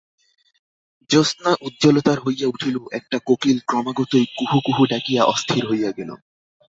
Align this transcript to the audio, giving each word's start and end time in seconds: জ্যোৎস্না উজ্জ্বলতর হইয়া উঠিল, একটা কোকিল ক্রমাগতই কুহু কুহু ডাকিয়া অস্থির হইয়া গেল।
জ্যোৎস্না 1.09 1.51
উজ্জ্বলতর 1.61 2.17
হইয়া 2.19 2.47
উঠিল, 2.47 2.75
একটা 2.91 3.17
কোকিল 3.27 3.57
ক্রমাগতই 3.67 4.25
কুহু 4.37 4.57
কুহু 4.65 4.83
ডাকিয়া 4.85 5.21
অস্থির 5.23 5.63
হইয়া 5.65 5.91
গেল। 5.91 6.09